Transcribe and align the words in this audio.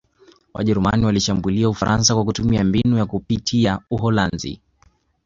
Wajerumani 0.53 1.05
walishambulia 1.05 1.69
Ufaransa 1.69 2.15
kwa 2.15 2.23
kutumia 2.25 2.63
mbinu 2.63 2.97
ya 2.97 3.05
kupitia 3.05 3.79
Uholanzi 3.91 4.61